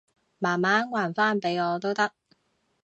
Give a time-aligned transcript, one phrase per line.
[0.39, 2.11] 慢慢還返畀我都得